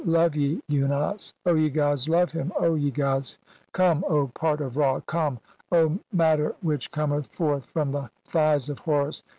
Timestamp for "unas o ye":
0.67-1.69